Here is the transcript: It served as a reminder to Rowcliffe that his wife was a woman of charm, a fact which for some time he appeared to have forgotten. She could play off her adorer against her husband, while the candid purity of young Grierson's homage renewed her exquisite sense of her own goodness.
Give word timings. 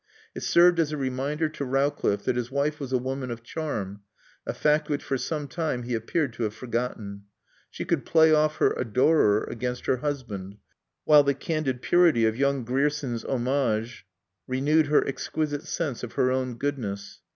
It 0.33 0.41
served 0.41 0.79
as 0.79 0.91
a 0.91 0.97
reminder 0.97 1.47
to 1.49 1.63
Rowcliffe 1.63 2.23
that 2.23 2.35
his 2.35 2.49
wife 2.49 2.79
was 2.79 2.91
a 2.91 2.97
woman 2.97 3.29
of 3.29 3.43
charm, 3.43 4.01
a 4.47 4.53
fact 4.55 4.89
which 4.89 5.03
for 5.03 5.15
some 5.19 5.47
time 5.47 5.83
he 5.83 5.93
appeared 5.93 6.33
to 6.33 6.43
have 6.45 6.55
forgotten. 6.55 7.25
She 7.69 7.85
could 7.85 8.03
play 8.03 8.33
off 8.33 8.55
her 8.55 8.73
adorer 8.79 9.43
against 9.43 9.85
her 9.85 9.97
husband, 9.97 10.57
while 11.03 11.21
the 11.21 11.35
candid 11.35 11.83
purity 11.83 12.25
of 12.25 12.35
young 12.35 12.63
Grierson's 12.65 13.23
homage 13.25 14.07
renewed 14.47 14.87
her 14.87 15.05
exquisite 15.07 15.67
sense 15.67 16.01
of 16.01 16.13
her 16.13 16.31
own 16.31 16.55
goodness. 16.55 17.21